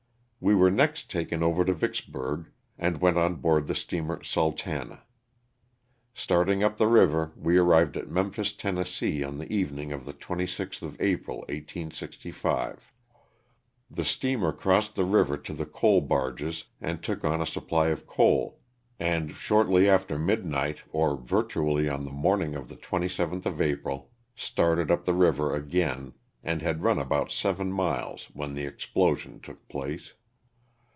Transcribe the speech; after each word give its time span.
We 0.43 0.55
were 0.55 0.71
next 0.71 1.11
taken 1.11 1.43
over 1.43 1.63
to 1.63 1.71
Vicksburg, 1.71 2.47
and 2.75 2.99
went 2.99 3.15
on 3.15 3.35
board 3.35 3.67
the 3.67 3.75
steamer 3.75 4.17
''Sultana." 4.25 5.01
Starting 6.15 6.63
up 6.63 6.79
the 6.79 6.87
river 6.87 7.31
we 7.37 7.59
arrived 7.59 7.95
at 7.95 8.09
Memphis, 8.09 8.51
Tenn., 8.51 8.79
on 9.23 9.37
the 9.37 9.45
evening 9.53 9.91
of 9.91 10.03
the 10.03 10.13
26th 10.13 10.81
of 10.81 10.99
April, 10.99 11.41
LOSS 11.41 11.43
OF 11.43 11.47
THE 11.47 11.59
SULTANA. 11.59 11.89
263 11.91 12.33
1865. 12.41 12.93
The 13.91 14.03
steamer 14.03 14.51
crossed 14.51 14.95
the 14.95 15.05
river 15.05 15.37
to 15.37 15.53
the 15.53 15.67
coal 15.67 16.01
barges 16.01 16.63
and 16.81 17.03
took 17.03 17.23
on 17.23 17.39
a 17.39 17.45
supply 17.45 17.89
of 17.89 18.07
coal 18.07 18.59
and, 18.99 19.29
shortly 19.33 19.87
after 19.87 20.17
mid 20.17 20.43
night 20.43 20.79
or 20.91 21.15
virtually 21.17 21.87
on 21.87 22.03
the 22.03 22.09
morning 22.11 22.55
of 22.55 22.67
the 22.67 22.77
27th 22.77 23.45
of 23.45 23.61
April, 23.61 24.09
started 24.35 24.89
up 24.89 25.05
the 25.05 25.13
river 25.13 25.53
again 25.55 26.13
and 26.43 26.63
had 26.63 26.81
run 26.81 26.97
about 26.97 27.31
seven 27.31 27.71
miles 27.71 28.31
when 28.33 28.55
the 28.55 28.65
explosion 28.65 29.39
took 29.39 29.67
place. 29.67 30.13